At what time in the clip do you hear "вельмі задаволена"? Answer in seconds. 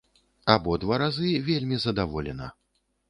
1.49-2.47